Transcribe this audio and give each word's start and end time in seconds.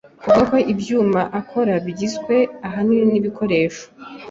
avuga 0.33 0.41
ko 0.49 0.55
ibyuma 0.73 1.21
akora 1.39 1.73
bigizwe 1.85 2.35
ahanini 2.67 3.05
n’ibikoresho 3.09 3.83